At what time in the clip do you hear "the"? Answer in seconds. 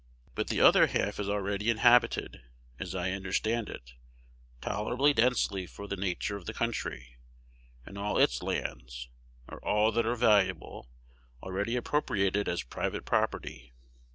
0.47-0.61, 5.87-5.95, 6.47-6.55